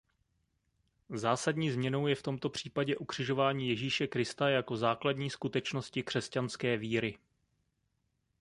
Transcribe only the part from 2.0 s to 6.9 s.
je v tomto případě ukřižování Ježíše Krista jako základní skutečnosti křesťanské